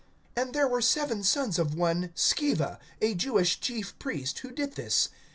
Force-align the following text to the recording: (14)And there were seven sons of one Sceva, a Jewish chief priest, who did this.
(14)And 0.35 0.53
there 0.53 0.67
were 0.67 0.81
seven 0.81 1.21
sons 1.21 1.59
of 1.59 1.75
one 1.75 2.11
Sceva, 2.15 2.79
a 3.01 3.13
Jewish 3.13 3.59
chief 3.59 3.99
priest, 3.99 4.39
who 4.39 4.49
did 4.49 4.73
this. 4.73 5.09